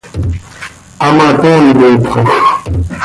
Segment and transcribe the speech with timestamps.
[1.03, 2.29] Hamatoonipxoj.